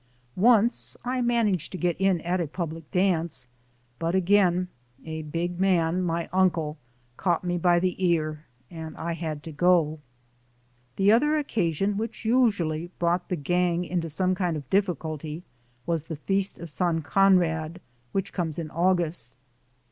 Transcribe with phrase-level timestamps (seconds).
[0.35, 3.47] Once I managed to get in at a public dance,
[3.99, 4.67] but again
[5.05, 6.79] a big man, my uncle,
[7.17, 9.99] caught me by the ear, and I had to go.
[10.95, 15.43] The other occasion which usually brought the "gang" into some kind of difficulty
[15.85, 17.79] was the feast of San Conrad,
[18.11, 19.35] which comes in August.